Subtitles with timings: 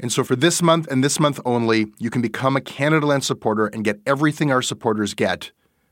[0.00, 3.66] and so for this month and this month only, you can become a Canadaland supporter
[3.66, 5.50] and get everything our supporters get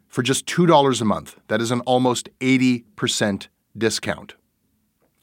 [0.08, 1.36] for just $2 a month.
[1.48, 4.36] That is an almost 80% discount.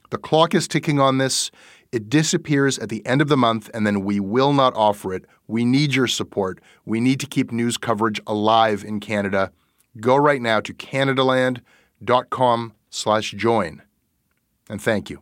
[0.10, 1.50] The clock is ticking on this.
[1.92, 5.26] It disappears at the end of the month, and then we will not offer it.
[5.48, 6.60] We need your support.
[6.86, 9.52] We need to keep news coverage alive in Canada.
[10.00, 13.82] Go right now to canadaland.com slash join.
[14.70, 15.22] And thank you.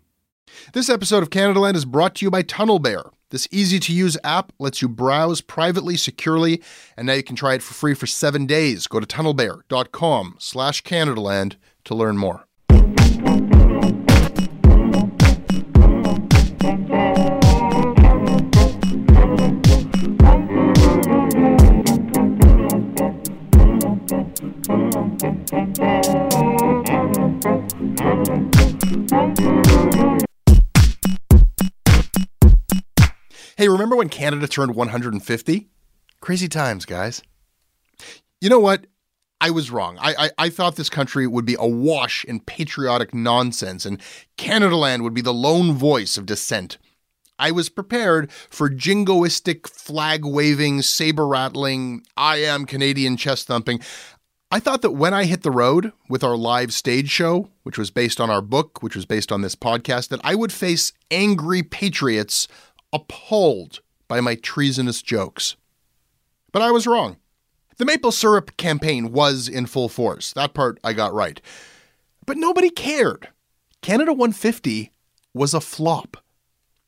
[0.74, 3.12] This episode of Canadaland is brought to you by TunnelBear.
[3.32, 6.62] This easy to use app lets you browse privately, securely,
[6.96, 8.88] and now you can try it for free for seven days.
[8.88, 12.46] Go to tunnelbear.com slash Canadaland to learn more.
[33.62, 35.68] Hey, remember when Canada turned 150?
[36.20, 37.22] Crazy times, guys.
[38.42, 38.88] You know what?
[39.40, 40.00] I was wrong.
[40.02, 44.02] I, I, I, thought this country would be awash in patriotic nonsense and
[44.36, 46.80] Canadaland would be the lone voice of dissent.
[47.38, 53.80] I was prepared for jingoistic, flag waving, saber rattling, I am Canadian chest thumping.
[54.54, 57.90] I thought that when I hit the road with our live stage show, which was
[57.90, 61.64] based on our book, which was based on this podcast, that I would face angry
[61.64, 62.50] patriots
[62.94, 65.56] appalled by my treasonous jokes.
[66.52, 67.18] But I was wrong.
[67.78, 70.34] The maple syrup campaign was in full force.
[70.34, 71.42] That part I got right.
[72.26, 73.30] But nobody cared.
[73.82, 74.92] Canada 150
[75.34, 76.18] was a flop.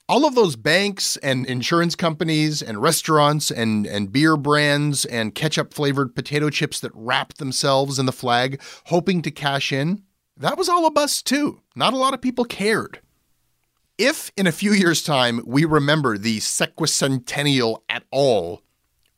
[0.10, 5.74] All of those banks and insurance companies and restaurants and, and beer brands and ketchup
[5.74, 10.04] flavored potato chips that wrapped themselves in the flag, hoping to cash in,
[10.38, 11.62] that was all a bust too.
[11.76, 13.00] Not a lot of people cared.
[13.98, 18.64] If in a few years' time we remember the sesquicentennial at all,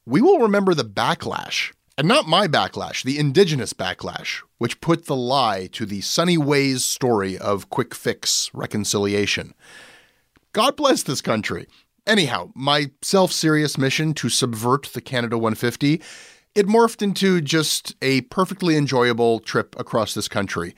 [0.06, 1.72] we will remember the backlash.
[1.98, 6.84] And not my backlash, the indigenous backlash, which put the lie to the sunny ways
[6.84, 9.54] story of quick fix reconciliation.
[10.52, 11.68] God bless this country.
[12.06, 16.02] Anyhow, my self serious mission to subvert the Canada 150,
[16.54, 20.76] it morphed into just a perfectly enjoyable trip across this country.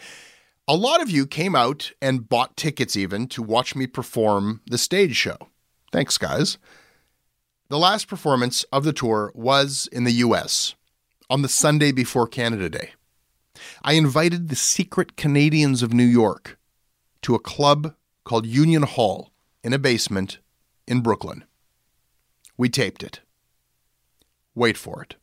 [0.69, 4.77] A lot of you came out and bought tickets even to watch me perform the
[4.77, 5.37] stage show.
[5.93, 6.57] Thanks, guys.
[7.69, 10.75] The last performance of the tour was in the US
[11.29, 12.91] on the Sunday before Canada Day.
[13.81, 16.59] I invited the secret Canadians of New York
[17.21, 17.95] to a club
[18.25, 19.31] called Union Hall
[19.63, 20.39] in a basement
[20.85, 21.45] in Brooklyn.
[22.57, 23.21] We taped it.
[24.53, 25.15] Wait for it.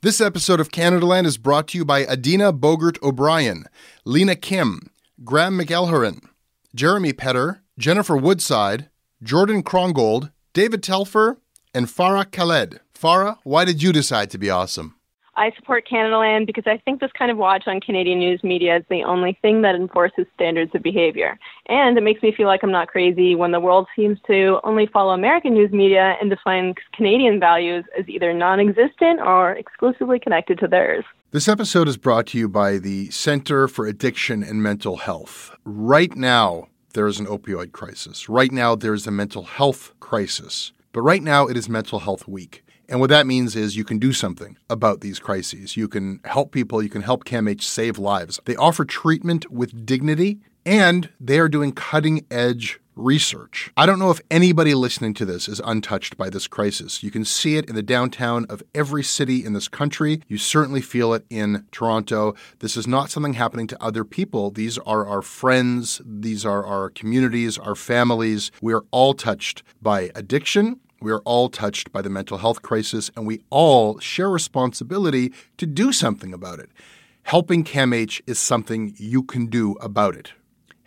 [0.00, 3.64] This episode of Canadaland is brought to you by Adina Bogert O'Brien,
[4.04, 4.92] Lena Kim,
[5.24, 6.22] Graham McElherin,
[6.72, 8.90] Jeremy Petter, Jennifer Woodside,
[9.24, 11.40] Jordan Krongold, David Telfer,
[11.74, 12.78] and Farah Khaled.
[12.94, 14.94] Farah, why did you decide to be awesome?
[15.38, 18.84] I support Canadaland because I think this kind of watch on Canadian news media is
[18.90, 21.38] the only thing that enforces standards of behavior.
[21.68, 24.86] And it makes me feel like I'm not crazy when the world seems to only
[24.86, 30.58] follow American news media and define Canadian values as either non existent or exclusively connected
[30.58, 31.04] to theirs.
[31.30, 35.54] This episode is brought to you by the Center for Addiction and Mental Health.
[35.64, 38.28] Right now, there is an opioid crisis.
[38.28, 40.72] Right now, there is a mental health crisis.
[40.92, 42.64] But right now, it is Mental Health Week.
[42.88, 45.76] And what that means is you can do something about these crises.
[45.76, 48.40] You can help people, you can help CAMH save lives.
[48.46, 53.70] They offer treatment with dignity, and they are doing cutting edge research.
[53.76, 57.02] I don't know if anybody listening to this is untouched by this crisis.
[57.02, 60.20] You can see it in the downtown of every city in this country.
[60.26, 62.34] You certainly feel it in Toronto.
[62.58, 64.50] This is not something happening to other people.
[64.50, 68.50] These are our friends, these are our communities, our families.
[68.60, 70.80] We are all touched by addiction.
[71.00, 75.66] We are all touched by the mental health crisis, and we all share responsibility to
[75.66, 76.70] do something about it.
[77.22, 80.32] Helping CAMH is something you can do about it.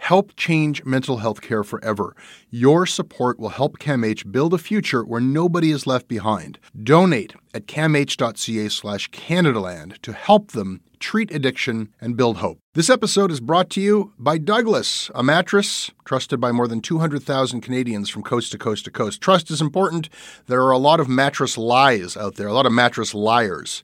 [0.02, 2.16] Help change mental health care forever.
[2.50, 6.58] Your support will help CAMH build a future where nobody is left behind.
[6.82, 12.58] Donate at camh.ca slash Canadaland to help them treat addiction and build hope.
[12.74, 17.62] This episode is brought to you by Douglas, a mattress trusted by more than 200,000
[17.62, 19.22] Canadians from coast to coast to coast.
[19.22, 20.10] Trust is important.
[20.48, 23.84] There are a lot of mattress lies out there, a lot of mattress liars.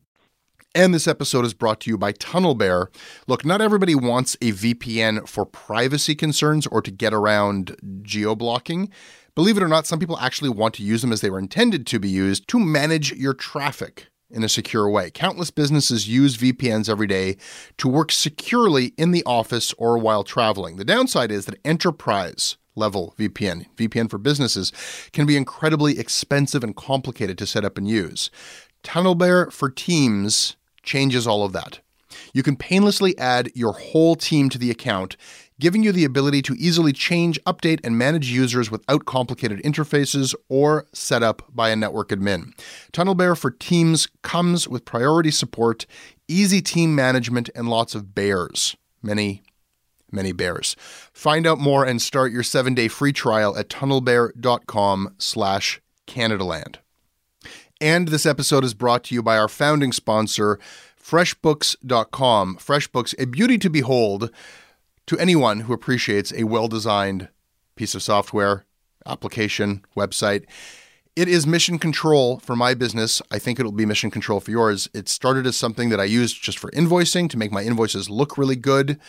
[0.73, 2.87] And this episode is brought to you by TunnelBear.
[3.27, 8.89] Look, not everybody wants a VPN for privacy concerns or to get around geo blocking.
[9.35, 11.85] Believe it or not, some people actually want to use them as they were intended
[11.87, 15.11] to be used to manage your traffic in a secure way.
[15.11, 17.35] Countless businesses use VPNs every day
[17.75, 20.77] to work securely in the office or while traveling.
[20.77, 24.71] The downside is that enterprise level VPN, VPN for businesses,
[25.11, 28.31] can be incredibly expensive and complicated to set up and use.
[28.85, 31.79] TunnelBear for Teams changes all of that.
[32.33, 35.15] You can painlessly add your whole team to the account
[35.61, 40.87] giving you the ability to easily change, update, and manage users without complicated interfaces or
[40.91, 42.51] set up by a network admin.
[42.91, 45.85] TunnelBear for Teams comes with priority support,
[46.27, 48.75] easy team management, and lots of bears.
[49.03, 49.43] Many,
[50.11, 50.75] many bears.
[51.13, 56.77] Find out more and start your seven-day free trial at tunnelbear.com slash Canadaland.
[57.81, 60.59] And this episode is brought to you by our founding sponsor,
[61.03, 62.57] FreshBooks.com.
[62.57, 64.29] FreshBooks, a beauty to behold
[65.07, 67.29] to anyone who appreciates a well designed
[67.75, 68.65] piece of software,
[69.07, 70.45] application, website.
[71.15, 73.19] It is mission control for my business.
[73.31, 74.87] I think it'll be mission control for yours.
[74.93, 78.37] It started as something that I used just for invoicing to make my invoices look
[78.37, 78.99] really good.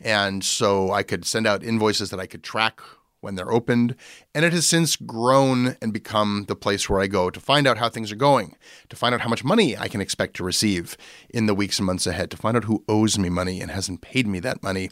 [0.00, 2.82] And so I could send out invoices that I could track
[3.20, 3.94] when they're opened.
[4.34, 7.78] And it has since grown and become the place where I go to find out
[7.78, 8.56] how things are going,
[8.88, 10.96] to find out how much money I can expect to receive
[11.30, 14.00] in the weeks and months ahead, to find out who owes me money and hasn't
[14.00, 14.90] paid me that money,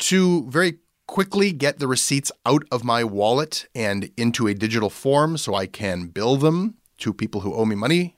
[0.00, 5.38] to very quickly get the receipts out of my wallet and into a digital form
[5.38, 8.17] so I can bill them to people who owe me money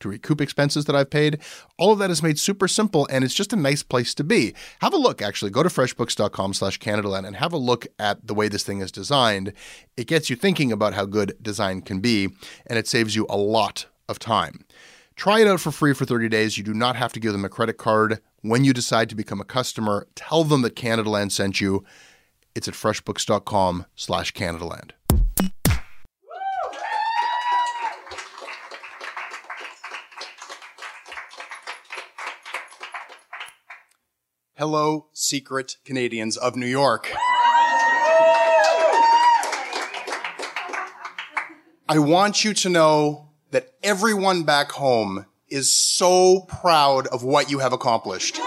[0.00, 1.38] to recoup expenses that I've paid.
[1.78, 4.54] All of that is made super simple and it's just a nice place to be.
[4.80, 5.50] Have a look, actually.
[5.50, 8.92] Go to freshbooks.com slash Canadaland and have a look at the way this thing is
[8.92, 9.52] designed.
[9.96, 12.28] It gets you thinking about how good design can be
[12.66, 14.64] and it saves you a lot of time.
[15.16, 16.58] Try it out for free for 30 days.
[16.58, 19.40] You do not have to give them a credit card when you decide to become
[19.40, 21.84] a customer, tell them that Canadaland sent you.
[22.54, 24.92] It's at freshbooks.com slash Canadaland.
[34.58, 37.12] Hello, secret Canadians of New York.
[41.86, 47.58] I want you to know that everyone back home is so proud of what you
[47.58, 48.38] have accomplished.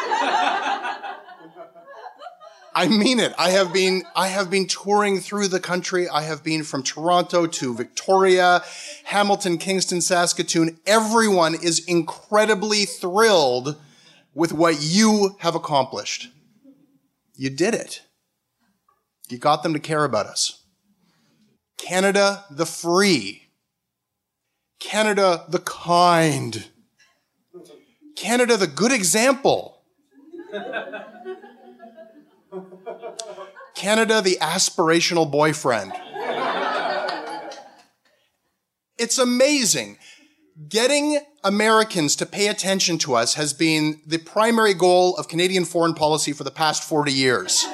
[2.73, 3.35] I mean it.
[3.37, 6.09] I have been, I have been touring through the country.
[6.09, 8.63] I have been from Toronto to Victoria,
[9.03, 10.79] Hamilton, Kingston, Saskatoon.
[10.87, 13.79] Everyone is incredibly thrilled
[14.33, 16.29] with what you have accomplished.
[17.35, 18.03] You did it.
[19.29, 20.63] You got them to care about us.
[21.77, 23.49] Canada the Free
[24.79, 26.69] Canada the kind.
[28.15, 29.83] Canada the good example.
[33.75, 35.93] Canada the aspirational boyfriend.
[38.97, 39.97] It's amazing.
[40.67, 45.93] Getting Americans to pay attention to us has been the primary goal of Canadian foreign
[45.93, 47.65] policy for the past 40 years.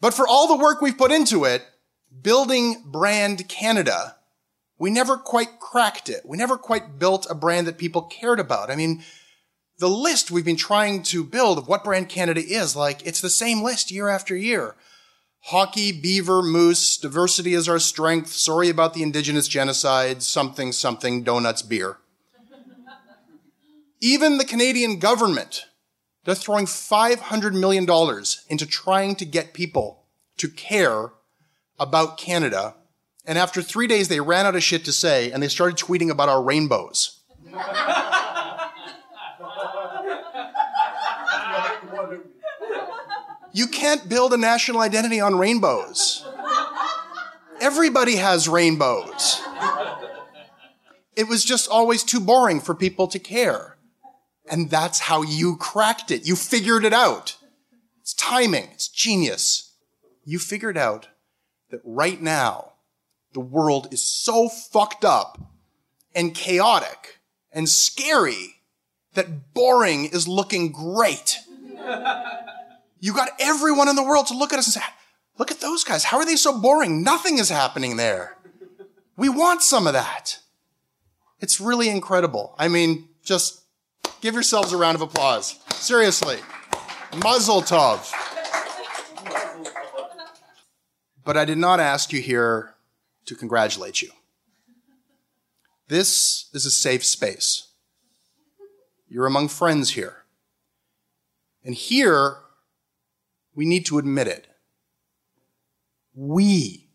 [0.00, 1.64] but for all the work we've put into it,
[2.22, 4.16] building brand Canada,
[4.78, 6.22] we never quite cracked it.
[6.24, 8.68] We never quite built a brand that people cared about.
[8.68, 9.04] I mean,
[9.78, 13.30] the list we've been trying to build of what brand Canada is, like, it's the
[13.30, 14.74] same list year after year.
[15.46, 21.62] Hockey, beaver, moose, diversity is our strength, sorry about the indigenous genocide, something, something, donuts,
[21.62, 21.98] beer.
[24.00, 25.66] Even the Canadian government,
[26.24, 27.88] they're throwing $500 million
[28.48, 30.04] into trying to get people
[30.36, 31.12] to care
[31.78, 32.76] about Canada.
[33.26, 36.10] And after three days, they ran out of shit to say and they started tweeting
[36.10, 37.20] about our rainbows.
[43.52, 46.24] You can't build a national identity on rainbows.
[47.60, 49.40] Everybody has rainbows.
[51.14, 53.76] It was just always too boring for people to care.
[54.50, 56.26] And that's how you cracked it.
[56.26, 57.36] You figured it out.
[58.00, 58.68] It's timing.
[58.72, 59.74] It's genius.
[60.24, 61.08] You figured out
[61.70, 62.72] that right now,
[63.32, 65.38] the world is so fucked up
[66.14, 67.20] and chaotic
[67.52, 68.56] and scary
[69.14, 71.38] that boring is looking great.
[73.02, 74.88] You got everyone in the world to look at us and say,
[75.36, 76.04] look at those guys.
[76.04, 77.02] How are they so boring?
[77.02, 78.38] Nothing is happening there.
[79.16, 80.38] We want some of that.
[81.40, 82.54] It's really incredible.
[82.56, 83.62] I mean, just
[84.20, 85.58] give yourselves a round of applause.
[85.74, 86.38] Seriously.
[87.24, 88.08] Muzzle tov.
[91.24, 92.74] But I did not ask you here
[93.24, 94.10] to congratulate you.
[95.88, 97.66] This is a safe space.
[99.08, 100.18] You're among friends here.
[101.64, 102.36] And here,
[103.54, 104.46] we need to admit it.
[106.14, 106.88] We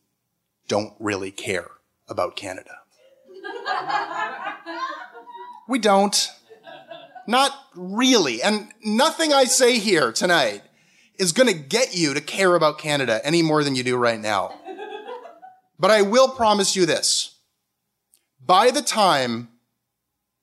[0.67, 1.69] don't really care
[2.07, 2.79] about Canada.
[5.67, 6.29] we don't.
[7.27, 8.41] Not really.
[8.41, 10.63] And nothing I say here tonight
[11.19, 14.19] is going to get you to care about Canada any more than you do right
[14.19, 14.53] now.
[15.79, 17.35] But I will promise you this.
[18.43, 19.49] By the time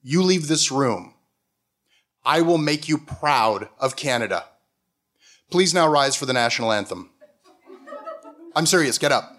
[0.03, 1.13] you leave this room,
[2.23, 4.45] I will make you proud of Canada.
[5.51, 7.11] Please now rise for the national anthem.
[8.55, 9.34] I'm serious, get up.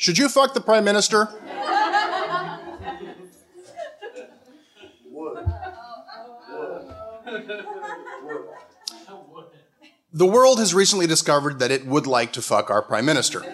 [0.00, 1.28] Should you fuck the prime minister?
[10.14, 13.44] The world has recently discovered that it would like to fuck our prime minister.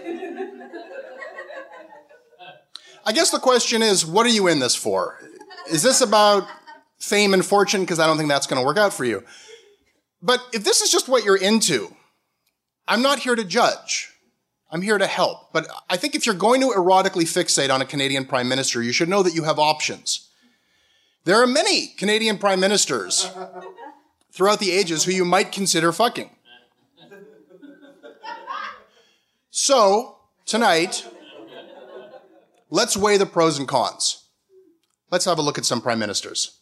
[3.04, 5.18] I guess the question is what are you in this for?
[5.68, 6.46] Is this about
[7.00, 7.80] fame and fortune?
[7.80, 9.24] Because I don't think that's going to work out for you.
[10.22, 11.92] But if this is just what you're into,
[12.86, 14.12] I'm not here to judge.
[14.70, 15.52] I'm here to help.
[15.52, 18.92] But I think if you're going to erotically fixate on a Canadian prime minister, you
[18.92, 20.28] should know that you have options.
[21.24, 23.30] There are many Canadian prime ministers
[24.32, 26.30] throughout the ages who you might consider fucking.
[29.50, 31.06] So, tonight,
[32.70, 34.24] let's weigh the pros and cons.
[35.10, 36.58] Let's have a look at some prime ministers.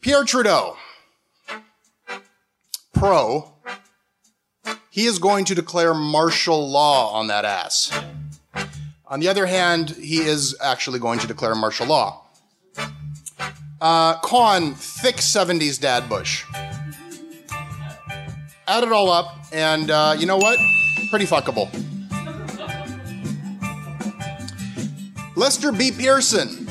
[0.00, 0.76] Pierre Trudeau,
[2.92, 3.54] pro,
[4.92, 7.90] he is going to declare martial law on that ass.
[9.06, 12.26] On the other hand, he is actually going to declare martial law.
[13.80, 16.44] Uh, con, thick 70s dad bush.
[18.68, 20.58] Add it all up, and uh, you know what?
[21.08, 21.70] Pretty fuckable.
[25.36, 25.90] Lester B.
[25.90, 26.66] Pearson,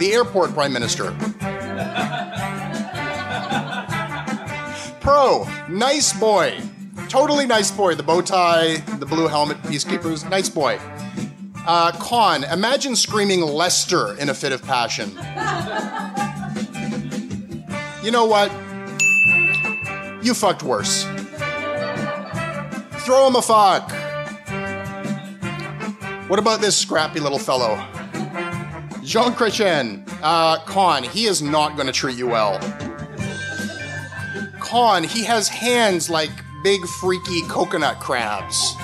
[0.00, 1.12] the airport prime minister.
[5.00, 6.60] Pro, nice boy.
[7.14, 7.94] Totally nice boy.
[7.94, 10.80] The bow tie, the blue helmet, peacekeepers, nice boy.
[11.64, 15.10] Uh, con, imagine screaming Lester in a fit of passion.
[18.02, 18.50] You know what?
[20.24, 21.04] You fucked worse.
[23.04, 23.92] Throw him a fuck.
[26.28, 27.76] What about this scrappy little fellow?
[29.04, 32.58] Jean Chrétien, uh, Con, he is not going to treat you well.
[34.58, 36.32] Con, he has hands like
[36.64, 38.74] big freaky coconut crabs.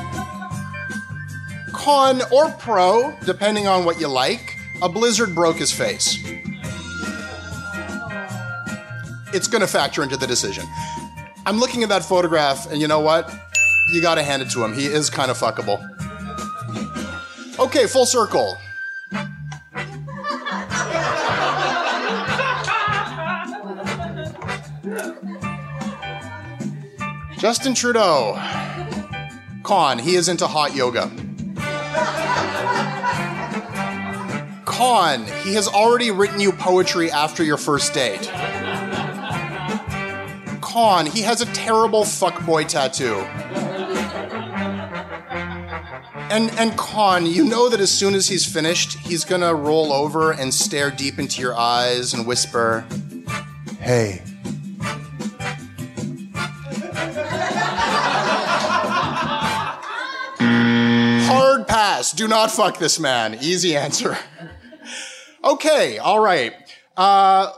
[1.73, 6.19] Con or pro, depending on what you like, a blizzard broke his face.
[9.33, 10.65] It's going to factor into the decision.
[11.47, 13.33] I'm looking at that photograph, and you know what?
[13.95, 14.75] You got to hand it to him.
[14.75, 15.81] He is kind of fuckable.
[17.59, 18.59] Okay, full circle.
[27.41, 28.35] Justin Trudeau.
[29.63, 31.11] Con, he is into hot yoga.
[34.67, 38.31] Con, he has already written you poetry after your first date.
[40.61, 43.17] Con, he has a terrible fuckboy tattoo.
[46.29, 50.33] And and Con, you know that as soon as he's finished, he's gonna roll over
[50.33, 52.85] and stare deep into your eyes and whisper,
[53.81, 54.30] Hey.
[62.21, 63.39] Do not fuck this man.
[63.41, 64.19] Easy answer.
[65.43, 66.53] Okay, all right.
[66.95, 67.51] Uh,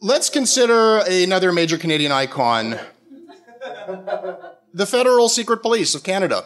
[0.00, 2.78] let's consider another major Canadian icon
[4.72, 6.44] the Federal Secret Police of Canada.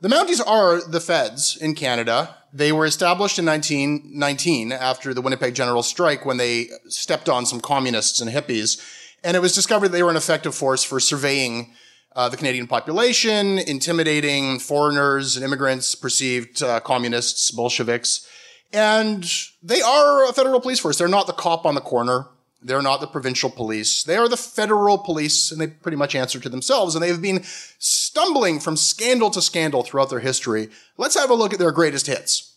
[0.00, 2.38] The Mounties are the feds in Canada.
[2.54, 7.60] They were established in 1919 after the Winnipeg General Strike when they stepped on some
[7.60, 8.80] communists and hippies.
[9.22, 11.74] And it was discovered they were an effective force for surveying
[12.16, 18.26] uh, the Canadian population, intimidating foreigners and immigrants, perceived uh, communists, Bolsheviks.
[18.72, 19.30] And
[19.62, 20.96] they are a federal police force.
[20.96, 22.26] They're not the cop on the corner.
[22.62, 24.02] They're not the provincial police.
[24.02, 26.94] They are the federal police, and they pretty much answer to themselves.
[26.94, 27.44] And they've been
[27.78, 30.70] stumbling from scandal to scandal throughout their history.
[30.96, 32.54] Let's have a look at their greatest hits.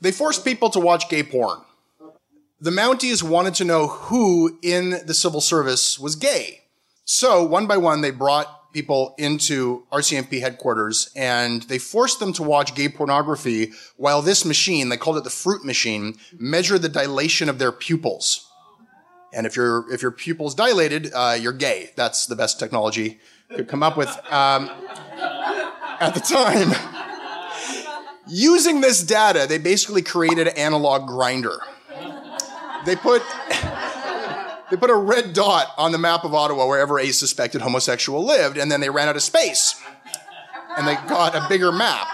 [0.00, 1.62] They forced people to watch gay porn.
[2.60, 6.65] The Mounties wanted to know who in the civil service was gay.
[7.06, 12.42] So one by one, they brought people into RCMP headquarters and they forced them to
[12.42, 17.48] watch gay pornography while this machine, they called it the fruit machine, measured the dilation
[17.48, 18.50] of their pupils.
[19.32, 21.90] And if your if your pupils dilated, uh, you're gay.
[21.94, 23.20] That's the best technology
[23.54, 24.68] could come up with um,
[26.00, 26.72] at the time.
[28.26, 31.58] Using this data, they basically created an analog Grindr.
[32.84, 33.22] They put
[34.70, 38.56] they put a red dot on the map of Ottawa wherever a suspected homosexual lived,
[38.56, 39.80] and then they ran out of space.
[40.76, 42.06] And they got a bigger map.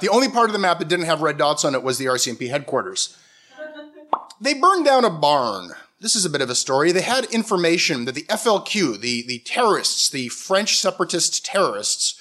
[0.00, 2.06] The only part of the map that didn't have red dots on it was the
[2.06, 3.16] RCMP headquarters.
[4.40, 5.70] They burned down a barn.
[6.00, 6.92] This is a bit of a story.
[6.92, 12.20] They had information that the FLQ, the, the terrorists, the French separatist terrorists,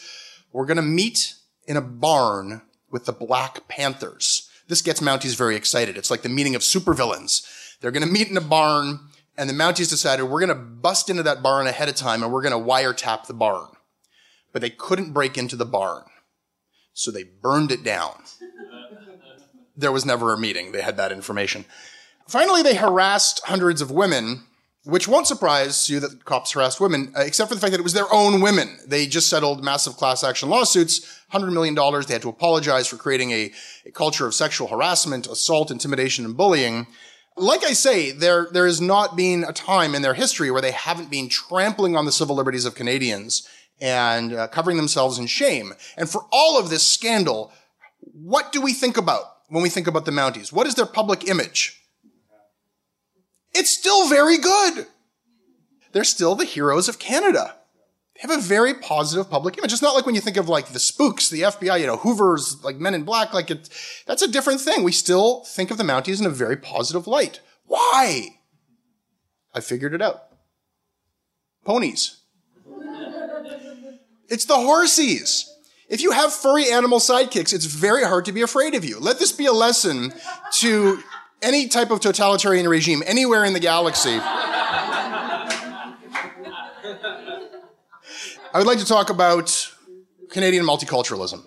[0.51, 1.35] were going to meet
[1.67, 4.49] in a barn with the Black Panthers.
[4.67, 5.97] This gets Mounties very excited.
[5.97, 7.45] It's like the meeting of supervillains.
[7.83, 9.01] They're going to meet in a barn,
[9.37, 12.31] and the Mounties decided we're going to bust into that barn ahead of time and
[12.31, 13.67] we're going to wiretap the barn.
[14.53, 16.05] But they couldn't break into the barn.
[16.93, 18.23] So they burned it down.
[19.75, 20.71] There was never a meeting.
[20.71, 21.65] They had that information.
[22.27, 24.43] Finally, they harassed hundreds of women,
[24.83, 27.83] which won't surprise you that cops harassed women, uh, except for the fact that it
[27.83, 28.77] was their own women.
[28.85, 31.73] They just settled massive class action lawsuits, $100 million.
[31.73, 33.51] They had to apologize for creating a,
[33.87, 36.85] a culture of sexual harassment, assault, intimidation, and bullying.
[37.35, 40.71] Like I say, there, there has not been a time in their history where they
[40.71, 43.47] haven't been trampling on the civil liberties of Canadians
[43.81, 45.73] and uh, covering themselves in shame.
[45.97, 47.51] And for all of this scandal,
[47.99, 50.51] what do we think about when we think about the Mounties?
[50.51, 51.81] What is their public image?
[53.53, 54.87] It's still very good.
[55.91, 57.55] They're still the heroes of Canada.
[58.23, 59.73] Have a very positive public image.
[59.73, 62.63] It's not like when you think of like the spooks, the FBI, you know, Hoover's,
[62.63, 63.69] like Men in Black, like it,
[64.07, 64.81] that's a different thing.
[64.83, 67.41] We still think of the Mounties in a very positive light.
[67.65, 68.39] Why?
[69.53, 70.23] I figured it out.
[71.65, 72.21] Ponies.
[74.29, 75.43] It's the horsies.
[75.89, 79.01] If you have furry animal sidekicks, it's very hard to be afraid of you.
[79.01, 80.13] Let this be a lesson
[80.59, 81.03] to
[81.41, 84.17] any type of totalitarian regime anywhere in the galaxy.
[88.53, 89.73] I would like to talk about
[90.29, 91.43] Canadian multiculturalism.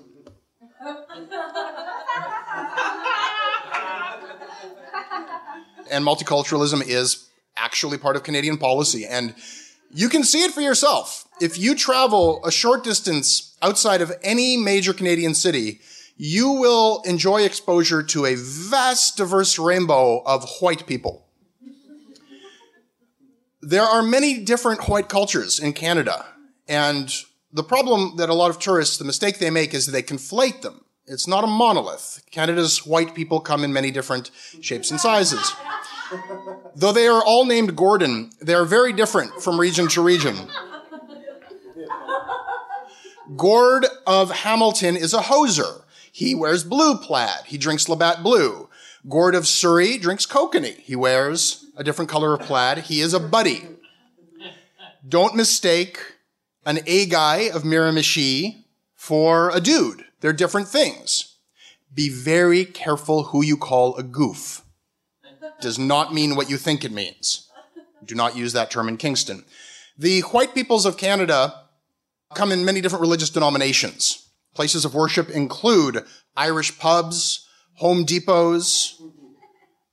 [5.89, 9.07] and multiculturalism is actually part of Canadian policy.
[9.07, 9.37] And
[9.93, 11.29] you can see it for yourself.
[11.41, 15.81] If you travel a short distance outside of any major Canadian city,
[16.17, 21.29] you will enjoy exposure to a vast, diverse rainbow of white people.
[23.63, 26.27] There are many different white cultures in Canada.
[26.69, 27.13] And
[27.53, 30.85] the problem that a lot of tourists, the mistake they make is they conflate them.
[31.07, 32.23] It's not a monolith.
[32.31, 35.53] Canada's white people come in many different shapes and sizes.
[36.75, 40.37] Though they are all named Gordon, they are very different from region to region.
[43.37, 45.83] Gord of Hamilton is a hoser.
[46.13, 47.45] He wears blue plaid.
[47.47, 48.69] He drinks Labatt Blue.
[49.09, 50.79] Gord of Surrey drinks kokanee.
[50.79, 52.79] He wears a different color of plaid.
[52.79, 53.69] He is a buddy.
[55.09, 56.16] Don't mistake
[56.67, 60.05] an A guy of Miramichi for a dude.
[60.21, 61.37] They're different things.
[61.95, 64.63] Be very careful who you call a goof.
[65.61, 67.49] Does not mean what you think it means.
[68.05, 69.45] Do not use that term in Kingston.
[69.97, 71.63] The white peoples of Canada
[72.35, 74.29] come in many different religious denominations.
[74.55, 76.05] Places of worship include
[76.37, 79.01] Irish pubs, Home Depots,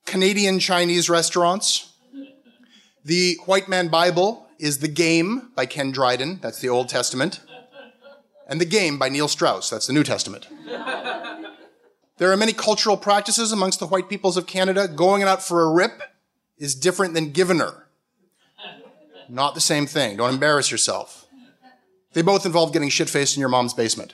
[0.06, 1.94] Canadian Chinese restaurants.
[3.06, 7.42] The White Man Bible is The Game by Ken Dryden, that's the Old Testament,
[8.48, 10.48] and The Game by Neil Strauss, that's the New Testament.
[12.18, 14.88] There are many cultural practices amongst the white peoples of Canada.
[14.88, 16.02] Going out for a rip
[16.58, 17.88] is different than giving her.
[19.28, 20.18] Not the same thing.
[20.18, 21.26] Don't embarrass yourself.
[22.14, 24.14] They both involve getting shit faced in your mom's basement.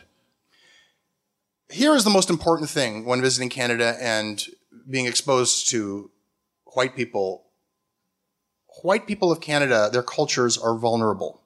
[1.69, 4.43] Here is the most important thing when visiting Canada and
[4.89, 6.09] being exposed to
[6.73, 7.48] white people.
[8.81, 11.41] White people of Canada, their cultures are vulnerable.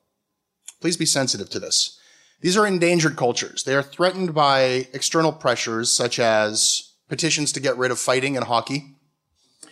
[0.81, 1.99] Please be sensitive to this.
[2.41, 3.63] These are endangered cultures.
[3.63, 8.43] They are threatened by external pressures such as petitions to get rid of fighting in
[8.43, 8.97] hockey,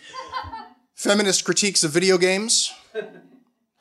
[0.94, 2.72] feminist critiques of video games,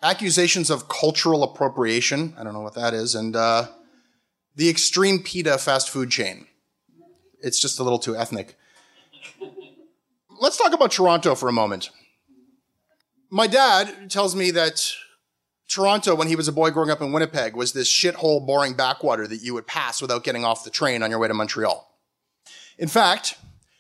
[0.03, 2.33] accusations of cultural appropriation.
[2.37, 3.15] I don't know what that is.
[3.15, 3.67] And uh,
[4.55, 6.47] the extreme Pita fast food chain.
[7.39, 8.57] It's just a little too ethnic.
[10.39, 11.91] Let's talk about Toronto for a moment.
[13.33, 14.93] My dad tells me that
[15.69, 19.25] Toronto, when he was a boy growing up in Winnipeg, was this shithole, boring backwater
[19.25, 21.97] that you would pass without getting off the train on your way to Montreal.
[22.77, 23.37] In fact,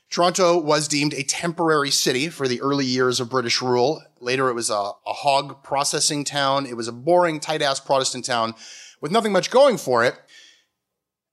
[0.09, 4.01] Toronto was deemed a temporary city for the early years of British rule.
[4.21, 6.65] Later, it was a, a hog processing town.
[6.65, 8.55] It was a boring, tight ass Protestant town
[9.01, 10.15] with nothing much going for it.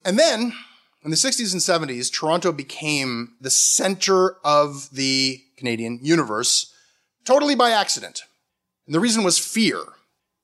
[0.03, 0.51] And then,
[1.05, 6.73] in the 60s and 70s, Toronto became the center of the Canadian universe,
[7.29, 8.23] totally by accident.
[8.87, 9.83] And the reason was fear.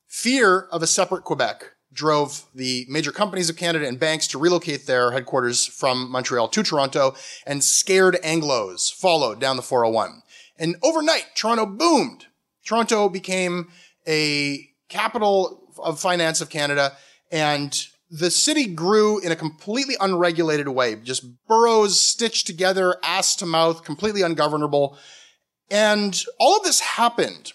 [0.07, 4.85] Fear of a separate Quebec drove the major companies of Canada and banks to relocate
[4.85, 7.15] their headquarters from Montreal to Toronto,
[7.47, 10.21] and scared Anglos followed down the 401.
[10.59, 12.27] And overnight, Toronto boomed.
[12.63, 13.69] Toronto became
[14.07, 16.95] a capital of finance of Canada,
[17.31, 23.47] and the city grew in a completely unregulated way, just boroughs stitched together, ass to
[23.47, 24.99] mouth, completely ungovernable.
[25.69, 27.53] And all of this happened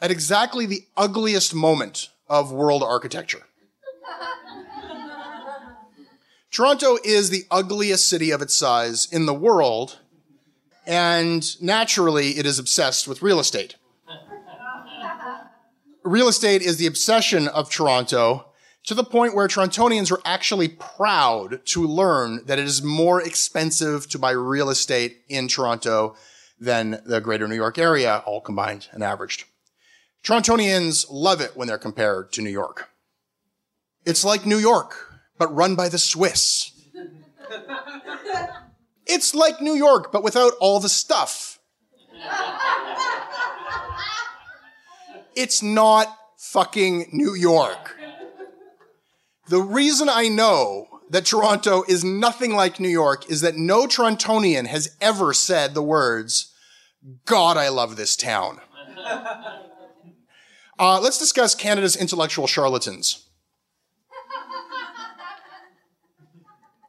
[0.00, 3.42] at exactly the ugliest moment of world architecture.
[6.50, 9.98] Toronto is the ugliest city of its size in the world,
[10.86, 13.76] and naturally, it is obsessed with real estate.
[16.02, 18.46] real estate is the obsession of Toronto
[18.84, 24.08] to the point where Torontonians are actually proud to learn that it is more expensive
[24.08, 26.16] to buy real estate in Toronto
[26.60, 29.44] than the greater New York area, all combined and averaged.
[30.24, 32.90] Torontonians love it when they're compared to New York.
[34.04, 36.72] It's like New York, but run by the Swiss.
[39.06, 41.58] it's like New York, but without all the stuff.
[45.38, 47.96] It's not fucking New York.
[49.46, 54.66] The reason I know that Toronto is nothing like New York is that no Torontonian
[54.66, 56.52] has ever said the words,
[57.24, 58.60] God, I love this town.
[60.80, 63.26] Uh, let's discuss Canada's intellectual charlatans.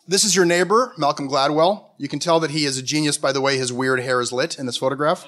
[0.07, 1.85] This is your neighbor, Malcolm Gladwell.
[1.97, 4.31] You can tell that he is a genius by the way his weird hair is
[4.31, 5.27] lit in this photograph.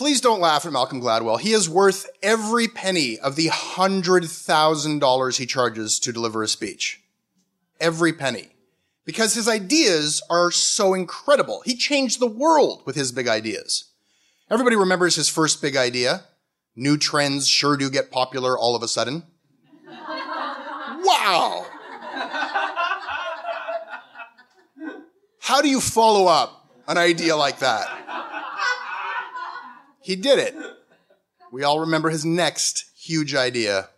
[0.00, 1.38] Please don't laugh at Malcolm Gladwell.
[1.38, 7.02] He is worth every penny of the $100,000 he charges to deliver a speech.
[7.78, 8.48] Every penny.
[9.04, 11.60] Because his ideas are so incredible.
[11.66, 13.90] He changed the world with his big ideas.
[14.50, 16.22] Everybody remembers his first big idea.
[16.74, 19.24] New trends sure do get popular all of a sudden.
[21.04, 21.66] Wow!
[25.40, 27.99] How do you follow up an idea like that?
[30.10, 30.56] He did it.
[31.52, 33.90] We all remember his next huge idea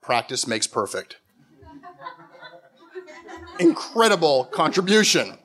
[0.00, 1.18] practice makes perfect.
[3.58, 5.36] Incredible contribution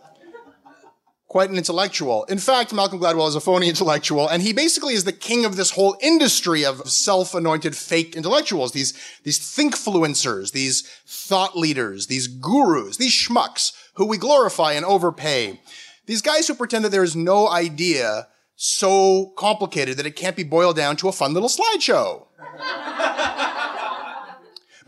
[1.27, 2.23] quite an intellectual.
[2.29, 5.57] In fact, Malcolm Gladwell is a phony intellectual, and he basically is the king of
[5.57, 8.93] this whole industry of self-anointed fake intellectuals, these,
[9.25, 15.59] these thinkfluencers, these thought leaders, these gurus, these schmucks who we glorify and overpay.
[16.05, 20.43] These guys who pretend that there is no idea so complicated that it can't be
[20.43, 22.25] boiled down to a fun little slideshow.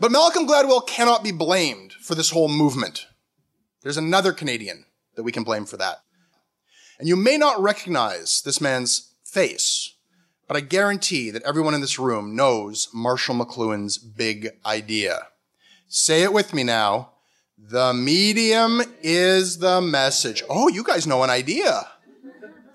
[0.00, 3.06] but Malcolm Gladwell cannot be blamed for this whole movement.
[3.82, 5.98] There's another Canadian that we can blame for that.
[6.98, 9.94] And you may not recognize this man's face,
[10.48, 15.28] but I guarantee that everyone in this room knows Marshall McLuhan's big idea.
[15.86, 17.12] Say it with me now.
[17.56, 20.42] The medium is the message.
[20.50, 21.86] Oh, you guys know an idea.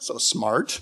[0.06, 0.82] So smart.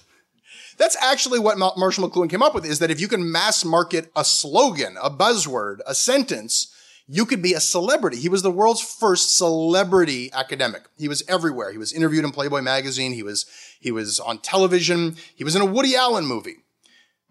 [0.78, 4.12] That's actually what Marshall McLuhan came up with is that if you can mass market
[4.18, 6.74] a slogan, a buzzword, a sentence,
[7.08, 8.18] you could be a celebrity.
[8.18, 10.84] He was the world's first celebrity academic.
[10.98, 11.72] He was everywhere.
[11.72, 13.14] He was interviewed in Playboy magazine.
[13.14, 13.46] He was,
[13.80, 15.16] he was on television.
[15.36, 16.58] He was in a Woody Allen movie.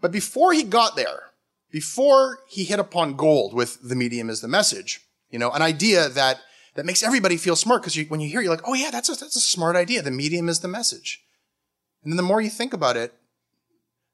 [0.01, 1.25] But before he got there,
[1.71, 5.01] before he hit upon gold with the medium as the message,
[5.31, 6.39] you know, an idea that,
[6.75, 9.13] that makes everybody feel smart because when you hear, you're like, oh yeah, that's a,
[9.13, 10.01] that's a smart idea.
[10.01, 11.23] The medium is the message.
[12.03, 13.15] And then the more you think about it,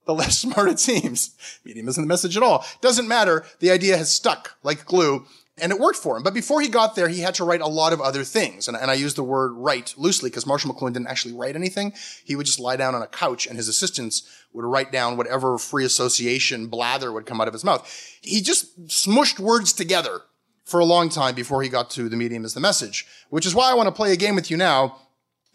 [0.06, 1.36] the less smart it seems.
[1.64, 2.64] Medium isn't the message at all.
[2.80, 3.44] Doesn't matter.
[3.60, 5.26] The idea has stuck like glue
[5.60, 6.22] and it worked for him.
[6.22, 8.68] But before he got there, he had to write a lot of other things.
[8.68, 11.92] And, and I use the word write loosely because Marshall McLuhan didn't actually write anything.
[12.24, 15.58] He would just lie down on a couch and his assistants would write down whatever
[15.58, 17.88] free association blather would come out of his mouth.
[18.20, 20.22] He just smushed words together
[20.64, 23.54] for a long time before he got to the medium as the message, which is
[23.54, 24.98] why I want to play a game with you now.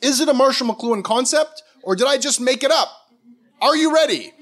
[0.02, 2.90] Is it a Marshall McLuhan concept or did I just make it up?
[3.62, 4.34] Are you ready?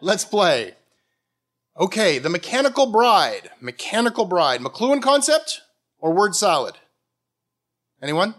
[0.00, 0.74] Let's play.
[1.78, 3.50] Okay, The Mechanical Bride.
[3.60, 4.60] Mechanical Bride.
[4.60, 5.62] McLuhan concept
[5.98, 6.74] or word salad?
[8.02, 8.34] Anyone?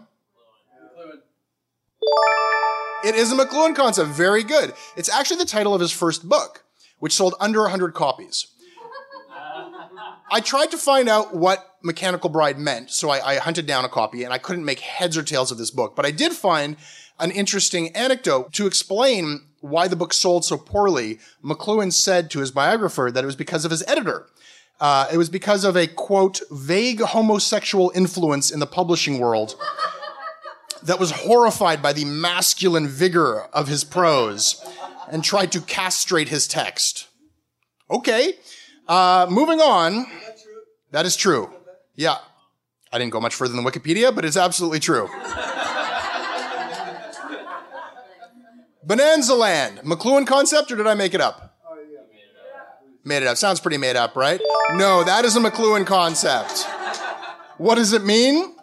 [3.04, 4.10] It is a McLuhan concept.
[4.10, 4.74] Very good.
[4.96, 6.64] It's actually the title of his first book,
[6.98, 8.46] which sold under 100 copies.
[10.32, 13.88] I tried to find out what Mechanical Bride meant, so I, I, hunted down a
[13.88, 15.94] copy, and I couldn't make heads or tails of this book.
[15.94, 16.78] But I did find
[17.20, 21.18] an interesting anecdote to explain why the book sold so poorly.
[21.44, 24.26] McLuhan said to his biographer that it was because of his editor.
[24.80, 29.54] Uh, it was because of a quote vague homosexual influence in the publishing world
[30.82, 34.64] that was horrified by the masculine vigor of his prose
[35.10, 37.06] and tried to castrate his text.
[37.90, 38.34] Okay,
[38.88, 40.06] uh, moving on.
[40.90, 41.50] That is true.
[41.94, 42.16] Yeah,
[42.92, 45.08] I didn't go much further than Wikipedia, but it's absolutely true.
[48.84, 51.56] Bonanza Land, McLuhan concept, or did I make it up?
[51.66, 52.00] Oh, yeah.
[53.04, 53.36] Made it up.
[53.36, 54.40] Sounds pretty made up, right?
[54.72, 56.66] No, that is a McLuhan concept.
[57.58, 58.56] What does it mean?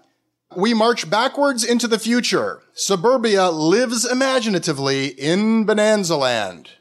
[0.55, 2.61] We march backwards into the future.
[2.73, 6.71] Suburbia lives imaginatively in Bonanza Land.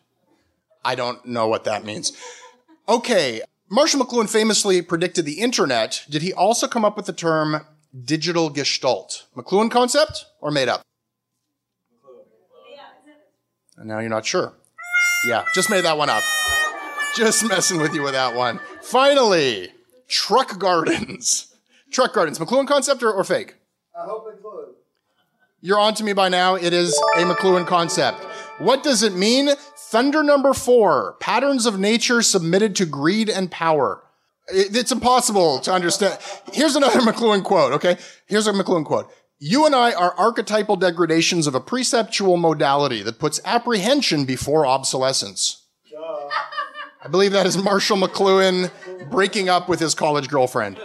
[0.84, 2.12] I don't know what that means.
[2.88, 6.04] Okay, Marshall McLuhan famously predicted the internet.
[6.08, 7.66] Did he also come up with the term
[8.04, 9.26] digital gestalt?
[9.36, 10.80] McLuhan concept or made up?
[13.76, 14.54] And now you're not sure.
[15.28, 16.22] Yeah, just made that one up.
[17.14, 18.58] Just messing with you with that one.
[18.80, 19.68] Finally,
[20.08, 21.44] truck gardens.
[21.90, 22.38] Truck gardens.
[22.38, 23.54] McLuhan concept or, or fake?
[23.98, 24.74] I hope McLuhan.
[25.62, 26.54] You're on to me by now.
[26.54, 28.22] It is a McLuhan concept.
[28.58, 29.48] What does it mean?
[29.90, 31.16] Thunder number four.
[31.18, 34.02] Patterns of nature submitted to greed and power.
[34.48, 36.18] It's impossible to understand.
[36.52, 37.96] Here's another McLuhan quote, okay?
[38.26, 39.10] Here's a McLuhan quote.
[39.38, 45.64] You and I are archetypal degradations of a preceptual modality that puts apprehension before obsolescence.
[47.02, 48.70] I believe that is Marshall McLuhan
[49.10, 50.78] breaking up with his college girlfriend.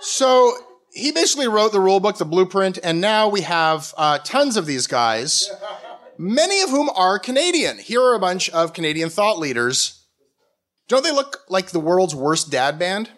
[0.00, 0.52] So
[0.90, 4.66] he basically wrote the rule book, the blueprint, and now we have uh, tons of
[4.66, 5.48] these guys,
[6.18, 7.78] many of whom are Canadian.
[7.78, 10.04] Here are a bunch of Canadian thought leaders.
[10.88, 13.10] Don't they look like the world's worst dad band?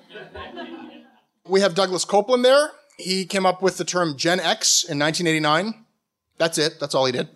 [1.47, 2.71] We have Douglas Coupland there.
[2.97, 5.85] He came up with the term Gen X in 1989.
[6.39, 6.79] That's it.
[6.81, 7.29] That's all he did.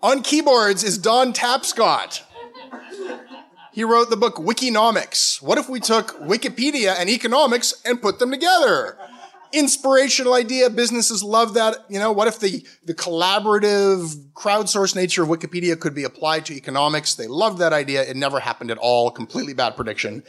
[0.00, 2.22] On keyboards is Don Tapscott.
[3.72, 5.42] He wrote the book Wikinomics.
[5.42, 8.96] What if we took Wikipedia and economics and put them together?
[9.52, 10.70] Inspirational idea.
[10.70, 11.76] Businesses love that.
[11.88, 16.54] You know, what if the, the collaborative, crowdsourced nature of Wikipedia could be applied to
[16.54, 17.14] economics?
[17.14, 18.02] They loved that idea.
[18.02, 19.10] It never happened at all.
[19.10, 20.22] Completely bad prediction.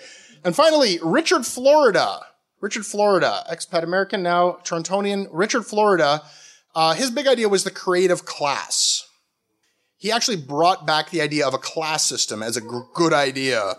[0.43, 2.19] And finally, Richard Florida.
[2.62, 5.27] Richard Florida, expat American, now Torontonian.
[5.32, 6.21] Richard Florida,
[6.75, 9.08] uh, his big idea was the creative class.
[9.97, 13.75] He actually brought back the idea of a class system as a g- good idea.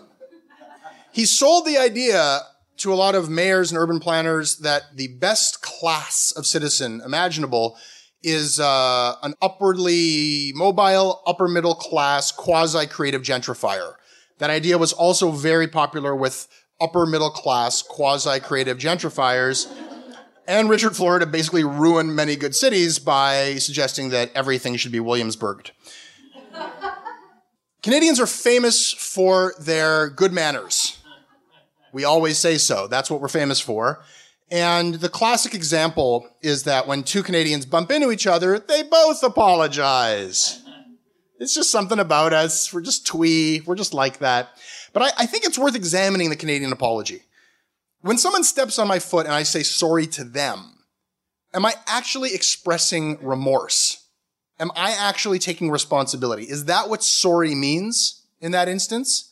[1.11, 2.41] He sold the idea
[2.81, 7.77] to a lot of mayors and urban planners that the best class of citizen imaginable
[8.23, 13.93] is uh, an upwardly mobile, upper middle class, quasi creative gentrifier.
[14.39, 16.47] That idea was also very popular with
[16.79, 19.71] upper middle class, quasi creative gentrifiers.
[20.47, 25.71] And Richard Florida basically ruined many good cities by suggesting that everything should be Williamsburged.
[27.83, 31.00] Canadians are famous for their good manners.
[31.91, 32.87] We always say so.
[32.87, 34.03] That's what we're famous for.
[34.49, 39.23] And the classic example is that when two Canadians bump into each other, they both
[39.23, 40.61] apologize.
[41.39, 42.73] It's just something about us.
[42.73, 43.61] We're just twee.
[43.61, 44.49] We're just like that.
[44.93, 47.23] But I, I think it's worth examining the Canadian apology.
[48.01, 50.83] When someone steps on my foot and I say sorry to them,
[51.53, 54.05] am I actually expressing remorse?
[54.59, 56.43] Am I actually taking responsibility?
[56.43, 59.30] Is that what sorry means in that instance?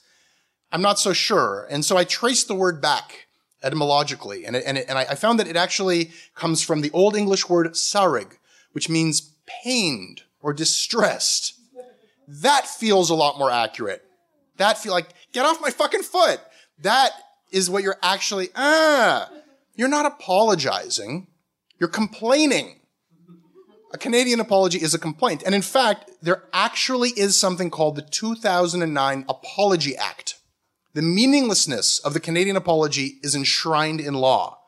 [0.71, 1.67] I'm not so sure.
[1.69, 3.27] And so I traced the word back
[3.61, 7.15] etymologically, and, it, and, it, and I found that it actually comes from the Old
[7.15, 8.37] English word sarig,
[8.71, 11.59] which means pained or distressed.
[12.27, 14.03] That feels a lot more accurate.
[14.57, 16.39] That feel like, get off my fucking foot.
[16.81, 17.11] That
[17.51, 19.29] is what you're actually, ah,
[19.75, 21.27] you're not apologizing.
[21.79, 22.79] You're complaining.
[23.91, 25.41] A Canadian apology is a complaint.
[25.45, 30.18] And in fact, there actually is something called the 2009 Apology Act.
[30.93, 34.59] The meaninglessness of the Canadian apology is enshrined in law.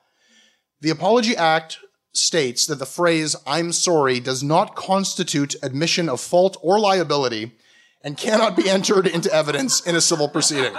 [0.79, 1.79] The Apology Act
[2.13, 7.53] states that the phrase, I'm sorry, does not constitute admission of fault or liability
[8.03, 10.73] and cannot be entered into evidence in a civil proceeding.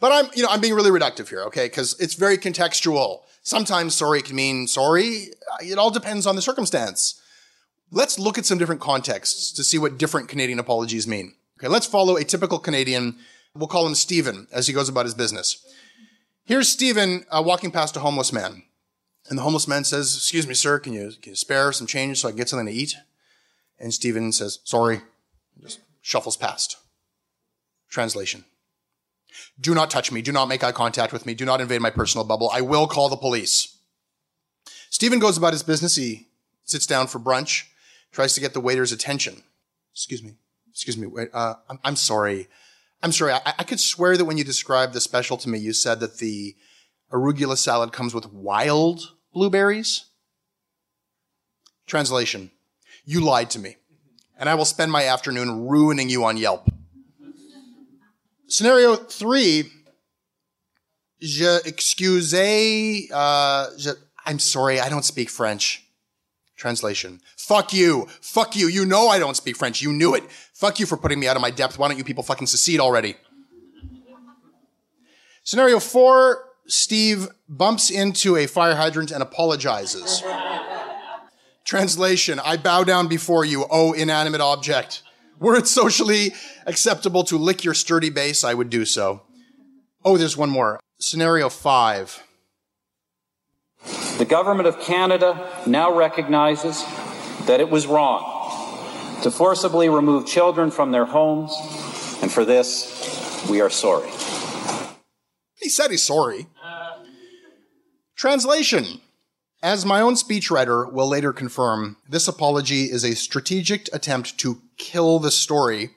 [0.00, 1.66] But I'm, you know, I'm being really reductive here, okay?
[1.66, 3.20] Because it's very contextual.
[3.42, 5.28] Sometimes sorry can mean sorry.
[5.60, 7.20] It all depends on the circumstance.
[7.90, 11.34] Let's look at some different contexts to see what different Canadian apologies mean.
[11.58, 13.16] Okay, let's follow a typical Canadian.
[13.54, 15.64] We'll call him Stephen as he goes about his business.
[16.44, 18.64] Here's Stephen uh, walking past a homeless man.
[19.28, 22.20] And the homeless man says, Excuse me, sir, can you, can you spare some change
[22.20, 22.96] so I can get something to eat?
[23.78, 24.96] And Stephen says, Sorry.
[24.96, 26.76] and Just shuffles past.
[27.88, 28.44] Translation.
[29.60, 30.20] Do not touch me.
[30.20, 31.34] Do not make eye contact with me.
[31.34, 32.50] Do not invade my personal bubble.
[32.52, 33.78] I will call the police.
[34.90, 35.96] Stephen goes about his business.
[35.96, 36.28] He
[36.64, 37.64] sits down for brunch,
[38.12, 39.42] tries to get the waiter's attention.
[39.92, 40.34] Excuse me.
[40.74, 41.06] Excuse me.
[41.06, 42.48] Wait, uh, I'm, I'm, sorry.
[43.00, 43.32] I'm sorry.
[43.32, 46.18] I, I could swear that when you described the special to me, you said that
[46.18, 46.56] the
[47.12, 50.06] arugula salad comes with wild blueberries.
[51.86, 52.50] Translation.
[53.04, 53.76] You lied to me.
[54.36, 56.68] And I will spend my afternoon ruining you on Yelp.
[58.48, 59.70] Scenario three,
[61.20, 63.92] je excuse, uh, je,
[64.26, 65.83] I'm sorry, I don't speak French.
[66.56, 67.20] Translation.
[67.36, 68.06] Fuck you.
[68.20, 68.68] Fuck you.
[68.68, 69.82] You know I don't speak French.
[69.82, 70.24] You knew it.
[70.52, 71.78] Fuck you for putting me out of my depth.
[71.78, 73.16] Why don't you people fucking secede already?
[75.42, 80.22] Scenario four, Steve bumps into a fire hydrant and apologizes.
[81.64, 82.40] Translation.
[82.42, 85.02] I bow down before you, oh inanimate object.
[85.38, 86.32] Were it socially
[86.66, 89.22] acceptable to lick your sturdy base, I would do so.
[90.04, 90.80] Oh, there's one more.
[90.98, 92.22] Scenario five.
[94.18, 96.84] The government of Canada now recognizes
[97.46, 101.52] that it was wrong to forcibly remove children from their homes,
[102.22, 104.08] and for this, we are sorry.
[105.56, 106.46] He said he's sorry.
[108.16, 109.00] Translation.
[109.62, 115.18] As my own speechwriter will later confirm, this apology is a strategic attempt to kill
[115.18, 115.90] the story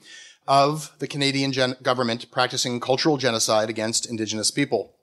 [0.48, 4.96] of the Canadian gen- government practicing cultural genocide against Indigenous people.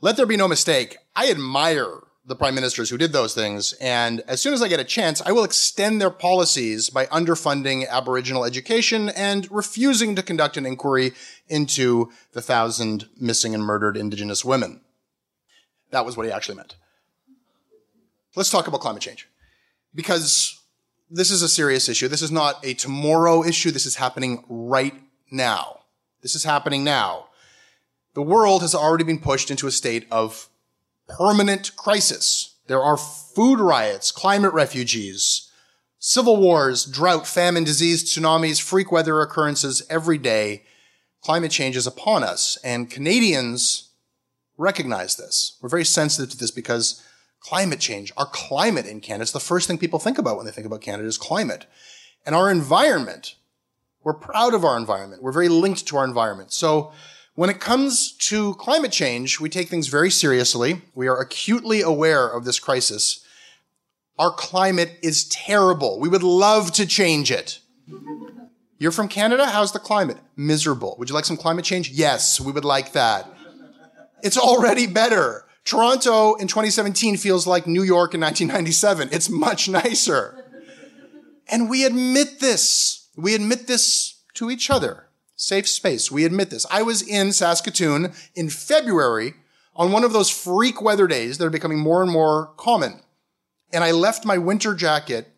[0.00, 4.20] Let there be no mistake, I admire the prime ministers who did those things, and
[4.28, 8.44] as soon as I get a chance, I will extend their policies by underfunding Aboriginal
[8.44, 11.12] education and refusing to conduct an inquiry
[11.48, 14.82] into the thousand missing and murdered Indigenous women.
[15.90, 16.76] That was what he actually meant.
[18.36, 19.28] Let's talk about climate change.
[19.94, 20.60] Because
[21.10, 22.08] this is a serious issue.
[22.08, 23.70] This is not a tomorrow issue.
[23.70, 24.94] This is happening right
[25.30, 25.80] now.
[26.22, 27.26] This is happening now.
[28.14, 30.48] The world has already been pushed into a state of
[31.16, 32.56] permanent crisis.
[32.66, 35.50] There are food riots, climate refugees,
[35.98, 40.64] civil wars, drought, famine, disease, tsunamis, freak weather occurrences every day.
[41.22, 43.90] Climate change is upon us, and Canadians
[44.58, 45.58] recognize this.
[45.60, 47.02] We're very sensitive to this because
[47.40, 50.52] climate change, our climate in Canada, it's the first thing people think about when they
[50.52, 51.66] think about Canada is climate.
[52.24, 53.36] And our environment,
[54.04, 55.22] we're proud of our environment.
[55.22, 56.52] We're very linked to our environment.
[56.52, 56.92] So
[57.34, 60.82] when it comes to climate change, we take things very seriously.
[60.94, 63.24] We are acutely aware of this crisis.
[64.18, 65.98] Our climate is terrible.
[65.98, 67.60] We would love to change it.
[68.78, 69.46] You're from Canada?
[69.46, 70.18] How's the climate?
[70.36, 70.96] Miserable.
[70.98, 71.90] Would you like some climate change?
[71.90, 73.26] Yes, we would like that.
[74.22, 75.46] It's already better.
[75.64, 79.08] Toronto in 2017 feels like New York in 1997.
[79.12, 80.44] It's much nicer.
[81.48, 83.08] And we admit this.
[83.16, 85.06] We admit this to each other.
[85.42, 86.10] Safe space.
[86.10, 86.64] We admit this.
[86.70, 89.34] I was in Saskatoon in February
[89.74, 93.00] on one of those freak weather days that are becoming more and more common.
[93.72, 95.28] And I left my winter jacket,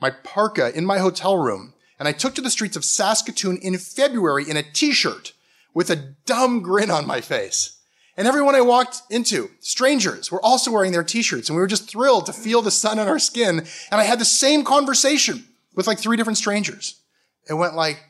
[0.00, 3.76] my parka in my hotel room, and I took to the streets of Saskatoon in
[3.78, 5.32] February in a t-shirt
[5.74, 7.80] with a dumb grin on my face.
[8.16, 11.90] And everyone I walked into, strangers, were also wearing their t-shirts and we were just
[11.90, 13.58] thrilled to feel the sun on our skin.
[13.90, 17.00] And I had the same conversation with like three different strangers.
[17.48, 18.07] It went like,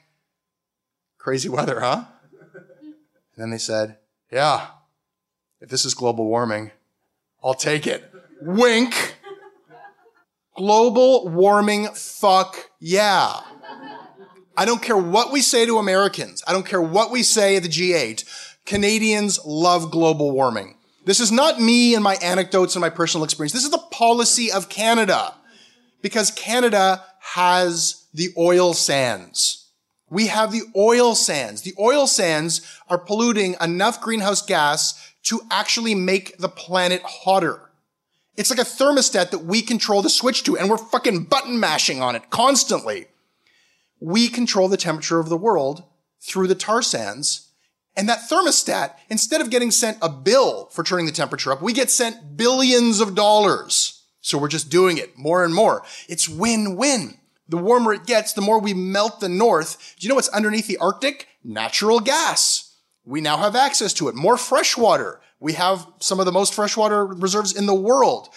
[1.29, 2.05] crazy weather, huh?
[2.55, 2.95] And
[3.37, 3.99] then they said,
[4.33, 4.69] yeah,
[5.61, 6.71] if this is global warming,
[7.45, 8.11] I'll take it.
[8.41, 9.17] Wink.
[10.57, 13.41] Global warming, fuck yeah.
[14.57, 16.43] I don't care what we say to Americans.
[16.49, 18.25] I don't care what we say at the G8.
[18.65, 20.77] Canadians love global warming.
[21.05, 23.53] This is not me and my anecdotes and my personal experience.
[23.53, 25.35] This is the policy of Canada
[26.01, 29.58] because Canada has the oil sands.
[30.11, 31.63] We have the oil sands.
[31.63, 37.61] The oil sands are polluting enough greenhouse gas to actually make the planet hotter.
[38.37, 42.01] It's like a thermostat that we control the switch to and we're fucking button mashing
[42.01, 43.07] on it constantly.
[44.01, 45.83] We control the temperature of the world
[46.21, 47.51] through the tar sands.
[47.97, 51.73] And that thermostat, instead of getting sent a bill for turning the temperature up, we
[51.73, 54.05] get sent billions of dollars.
[54.21, 55.83] So we're just doing it more and more.
[56.09, 57.19] It's win-win.
[57.49, 59.95] The warmer it gets, the more we melt the north.
[59.99, 61.29] Do you know what's underneath the Arctic?
[61.43, 62.77] Natural gas.
[63.05, 64.15] We now have access to it.
[64.15, 65.21] More fresh water.
[65.41, 68.29] We have some of the most freshwater reserves in the world.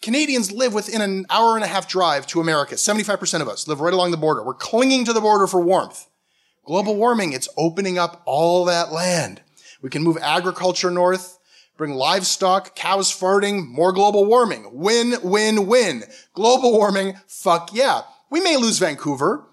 [0.00, 2.74] Canadians live within an hour and a half drive to America.
[2.74, 4.42] 75% of us live right along the border.
[4.42, 6.06] We're clinging to the border for warmth.
[6.64, 9.42] Global warming, it's opening up all that land.
[9.82, 11.38] We can move agriculture north,
[11.76, 14.68] bring livestock, cows farting, more global warming.
[14.72, 16.04] Win, win, win.
[16.32, 18.02] Global warming, fuck yeah.
[18.30, 19.46] We may lose Vancouver,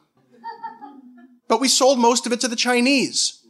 [1.48, 3.46] but we sold most of it to the Chinese.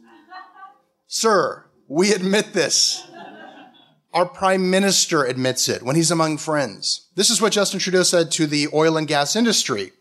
[1.06, 3.06] Sir, we admit this.
[4.14, 7.08] Our prime minister admits it when he's among friends.
[7.14, 9.92] This is what Justin Trudeau said to the oil and gas industry.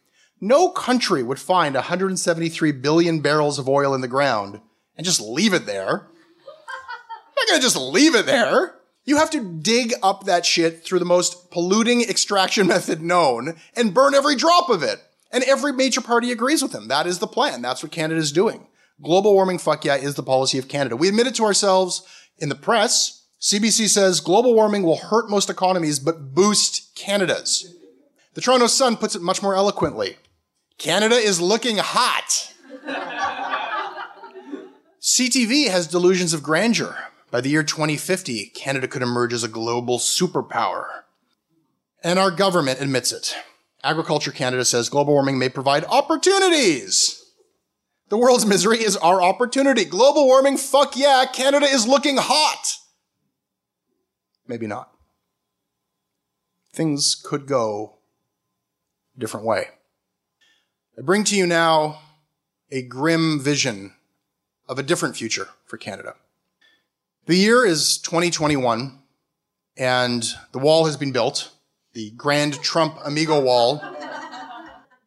[0.42, 4.60] No country would find 173 billion barrels of oil in the ground
[4.98, 6.08] and just leave it there.
[7.38, 8.76] Not gonna just leave it there.
[9.04, 13.94] You have to dig up that shit through the most polluting extraction method known and
[13.94, 15.02] burn every drop of it.
[15.32, 16.88] And every major party agrees with him.
[16.88, 17.62] That is the plan.
[17.62, 18.68] That's what Canada is doing.
[19.02, 20.96] Global warming, fuck yeah, is the policy of Canada.
[20.96, 22.04] We admit it to ourselves
[22.38, 23.26] in the press.
[23.40, 27.74] CBC says global warming will hurt most economies, but boost Canada's.
[28.34, 30.18] The Toronto Sun puts it much more eloquently.
[30.78, 32.54] Canada is looking hot.
[35.02, 36.96] CTV has delusions of grandeur.
[37.32, 40.86] By the year 2050, Canada could emerge as a global superpower.
[42.04, 43.36] And our government admits it.
[43.84, 47.18] Agriculture Canada says global warming may provide opportunities.
[48.10, 49.86] The world's misery is our opportunity.
[49.86, 52.78] Global warming, fuck yeah, Canada is looking hot.
[54.48, 54.92] Maybe not.
[56.74, 57.96] Things could go
[59.16, 59.70] a different way.
[60.98, 62.00] I bring to you now
[62.70, 63.94] a grim vision
[64.68, 66.16] of a different future for Canada.
[67.26, 69.00] The year is 2021
[69.78, 71.52] and the wall has been built,
[71.94, 73.82] the Grand Trump Amigo Wall.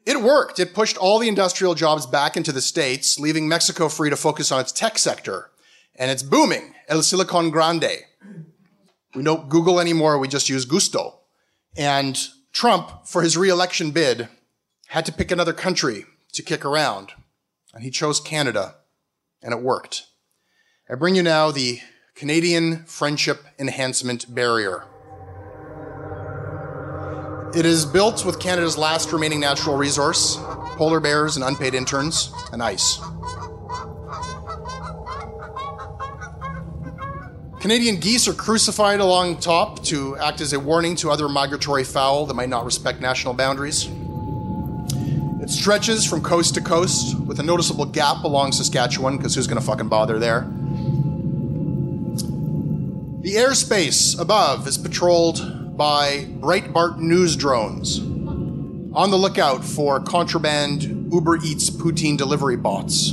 [0.06, 0.58] It worked.
[0.58, 4.52] It pushed all the industrial jobs back into the States, leaving Mexico free to focus
[4.52, 5.50] on its tech sector.
[5.96, 6.74] And it's booming.
[6.88, 8.04] El Silicon Grande.
[9.14, 10.18] We don't Google anymore.
[10.18, 11.20] We just use Gusto.
[11.76, 12.18] And
[12.52, 14.28] Trump, for his reelection bid,
[14.88, 17.12] had to pick another country to kick around.
[17.72, 18.76] And he chose Canada.
[19.42, 20.06] And it worked.
[20.90, 21.80] I bring you now the
[22.14, 24.84] Canadian Friendship Enhancement Barrier.
[27.56, 30.38] It is built with Canada's last remaining natural resource,
[30.76, 32.98] polar bears and unpaid interns, and ice.
[37.60, 42.26] Canadian geese are crucified along top to act as a warning to other migratory fowl
[42.26, 43.88] that might not respect national boundaries.
[45.40, 49.60] It stretches from coast to coast with a noticeable gap along Saskatchewan, because who's going
[49.60, 50.40] to fucking bother there?
[53.20, 61.38] The airspace above is patrolled by Breitbart news drones on the lookout for contraband Uber
[61.38, 63.10] Eats poutine delivery bots.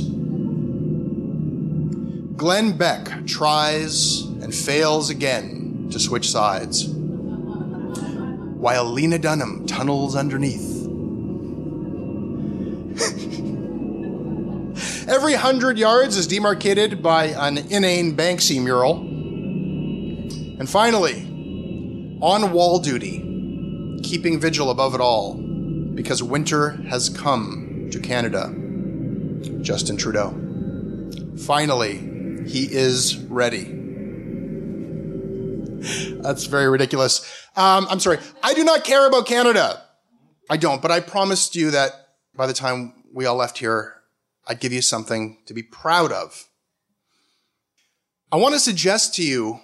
[2.36, 10.70] Glenn Beck tries and fails again to switch sides, while Lena Dunham tunnels underneath.
[15.08, 18.98] Every hundred yards is demarcated by an inane Banksy mural.
[20.58, 21.28] And finally,
[22.22, 28.54] on wall duty, keeping vigil above it all, because winter has come to Canada.
[29.60, 30.30] Justin Trudeau.
[31.36, 31.98] Finally,
[32.46, 33.64] he is ready.
[36.22, 37.20] That's very ridiculous.
[37.56, 38.18] Um, I'm sorry.
[38.42, 39.82] I do not care about Canada.
[40.48, 41.92] I don't, but I promised you that
[42.36, 43.94] by the time we all left here,
[44.46, 46.48] I'd give you something to be proud of.
[48.30, 49.60] I want to suggest to you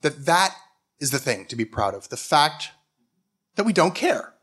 [0.00, 0.54] that that
[1.00, 2.08] is the thing to be proud of.
[2.08, 2.70] The fact
[3.56, 4.34] that we don't care.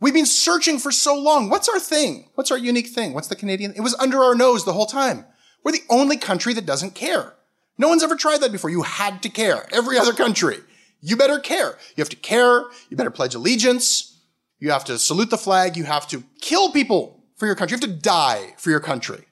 [0.00, 1.50] We've been searching for so long.
[1.50, 2.30] What's our thing?
[2.34, 3.12] What's our unique thing?
[3.12, 3.74] What's the Canadian?
[3.74, 5.26] It was under our nose the whole time.
[5.62, 7.34] We're the only country that doesn't care.
[7.76, 8.70] No one's ever tried that before.
[8.70, 9.66] You had to care.
[9.72, 10.58] Every other country.
[11.00, 11.78] You better care.
[11.96, 12.64] You have to care.
[12.88, 14.18] You better pledge allegiance.
[14.58, 15.76] You have to salute the flag.
[15.76, 17.76] You have to kill people for your country.
[17.76, 19.26] You have to die for your country.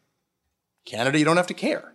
[0.84, 1.94] Canada, you don't have to care.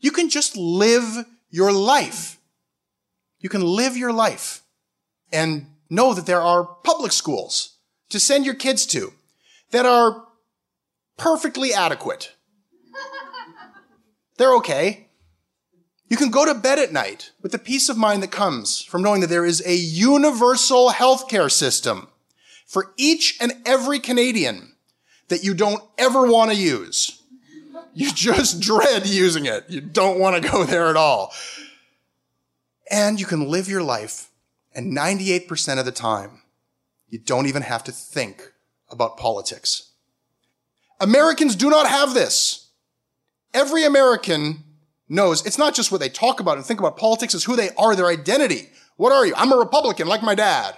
[0.00, 2.37] You can just live your life.
[3.40, 4.62] You can live your life
[5.32, 7.76] and know that there are public schools
[8.10, 9.12] to send your kids to
[9.70, 10.24] that are
[11.16, 12.32] perfectly adequate.
[14.36, 15.08] They're okay.
[16.08, 19.02] You can go to bed at night with the peace of mind that comes from
[19.02, 22.08] knowing that there is a universal healthcare system
[22.66, 24.72] for each and every Canadian
[25.28, 27.22] that you don't ever want to use.
[27.92, 29.64] You just dread using it.
[29.68, 31.32] You don't want to go there at all.
[32.90, 34.30] And you can live your life,
[34.74, 36.42] and 98% of the time,
[37.08, 38.52] you don't even have to think
[38.90, 39.92] about politics.
[41.00, 42.70] Americans do not have this.
[43.54, 44.64] Every American
[45.08, 47.70] knows it's not just what they talk about and think about politics, it's who they
[47.78, 48.68] are, their identity.
[48.96, 49.34] What are you?
[49.36, 50.76] I'm a Republican, like my dad.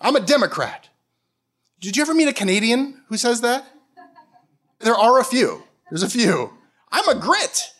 [0.00, 0.88] I'm a Democrat.
[1.80, 3.66] Did you ever meet a Canadian who says that?
[4.80, 5.62] There are a few.
[5.90, 6.52] There's a few.
[6.92, 7.72] I'm a grit.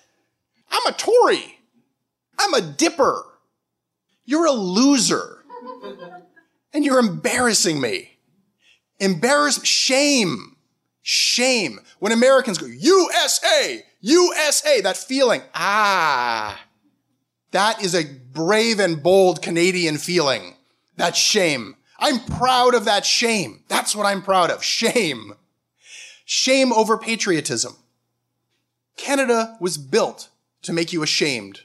[0.70, 1.58] I'm a Tory.
[2.38, 3.24] I'm a dipper.
[4.26, 5.38] You're a loser.
[6.74, 8.18] And you're embarrassing me.
[8.98, 10.56] Embarrass, shame,
[11.00, 11.80] shame.
[12.00, 16.60] When Americans go, USA, USA, that feeling, ah,
[17.52, 20.54] that is a brave and bold Canadian feeling.
[20.96, 21.76] That shame.
[21.98, 23.62] I'm proud of that shame.
[23.68, 24.62] That's what I'm proud of.
[24.62, 25.34] Shame.
[26.24, 27.76] Shame over patriotism.
[28.96, 30.30] Canada was built
[30.62, 31.60] to make you ashamed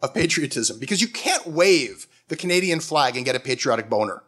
[0.00, 4.22] of patriotism because you can't wave the Canadian flag and get a patriotic boner.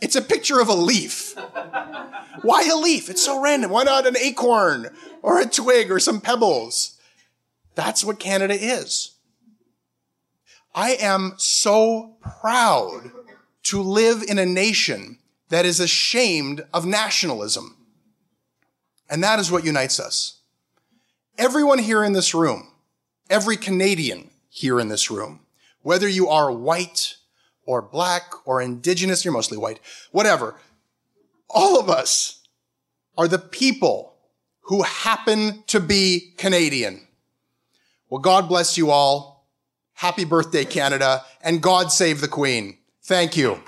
[0.00, 1.34] It's a picture of a leaf.
[2.42, 3.08] Why a leaf?
[3.08, 3.70] It's so random.
[3.70, 6.98] Why not an acorn or a twig or some pebbles?
[7.74, 9.12] That's what Canada is.
[10.74, 13.10] I am so proud
[13.64, 15.18] to live in a nation
[15.48, 17.76] that is ashamed of nationalism.
[19.10, 20.40] And that is what unites us.
[21.36, 22.72] Everyone here in this room,
[23.30, 25.40] every Canadian here in this room,
[25.82, 27.16] whether you are white
[27.64, 29.80] or black or indigenous, you're mostly white,
[30.10, 30.56] whatever,
[31.50, 32.46] all of us
[33.16, 34.14] are the people
[34.62, 37.06] who happen to be Canadian.
[38.10, 39.46] Well, God bless you all.
[39.94, 42.78] Happy birthday, Canada, and God save the Queen.
[43.02, 43.60] Thank you.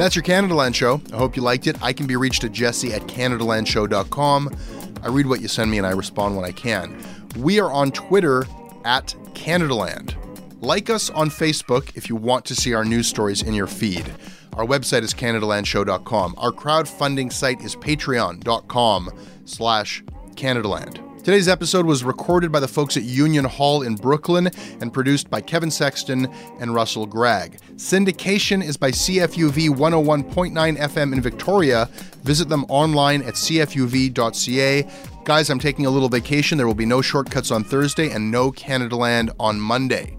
[0.00, 1.02] That's your Canadaland show.
[1.12, 1.76] I hope you liked it.
[1.82, 4.56] I can be reached at jesse at CanadaLandShow.com.
[5.02, 6.96] I read what you send me and I respond when I can.
[7.36, 8.46] We are on Twitter
[8.86, 10.14] at Canadaland.
[10.62, 14.10] Like us on Facebook if you want to see our news stories in your feed.
[14.54, 16.34] Our website is CanadaLandShow.com.
[16.38, 19.10] Our crowdfunding site is patreon.com
[19.44, 21.09] slash Canadaland.
[21.22, 24.48] Today's episode was recorded by the folks at Union Hall in Brooklyn
[24.80, 27.58] and produced by Kevin Sexton and Russell Gregg.
[27.76, 31.90] Syndication is by CFUV 101.9 FM in Victoria.
[32.22, 34.90] Visit them online at cfuv.ca.
[35.24, 36.56] Guys, I'm taking a little vacation.
[36.56, 40.16] There will be no shortcuts on Thursday and no Canadaland on Monday.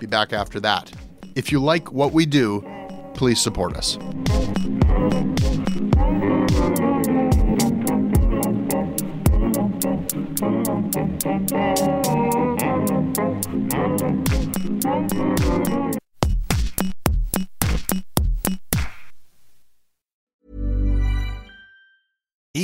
[0.00, 0.90] Be back after that.
[1.36, 2.64] If you like what we do,
[3.14, 3.96] please support us.